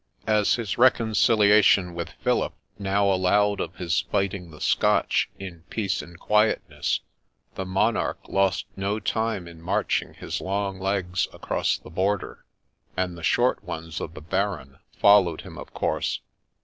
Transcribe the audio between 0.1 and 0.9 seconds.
As his